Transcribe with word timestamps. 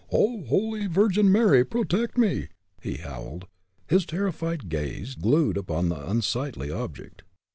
"Oh, 0.11 0.41
holy 0.45 0.87
Virgin 0.87 1.31
Mary, 1.31 1.63
protect 1.63 2.17
me!" 2.17 2.47
he 2.81 2.95
howled, 2.95 3.45
his 3.87 4.03
terrified 4.03 4.67
gaze 4.67 5.13
glued 5.13 5.57
upon 5.57 5.89
the 5.89 6.09
unsightly 6.09 6.71
object. 6.71 7.21